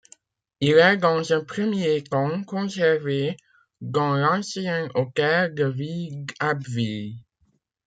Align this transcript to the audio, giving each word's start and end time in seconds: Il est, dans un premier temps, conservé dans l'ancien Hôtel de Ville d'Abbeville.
Il 0.61 0.79
est, 0.79 0.97
dans 0.97 1.31
un 1.31 1.43
premier 1.43 2.03
temps, 2.03 2.43
conservé 2.45 3.37
dans 3.81 4.15
l'ancien 4.15 4.89
Hôtel 4.95 5.53
de 5.53 5.65
Ville 5.67 6.25
d'Abbeville. 6.41 7.19